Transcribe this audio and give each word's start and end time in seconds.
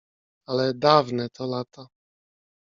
"Ale 0.47 0.73
dawne 0.73 1.29
to 1.37 1.45
lata." 1.47 1.87